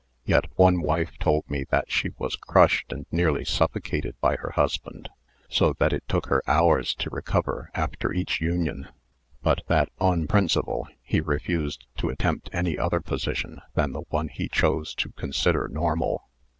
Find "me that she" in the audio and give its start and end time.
1.47-2.09